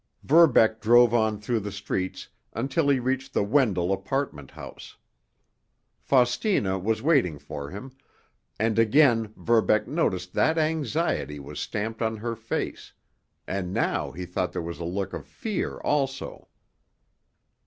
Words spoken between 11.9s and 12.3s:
on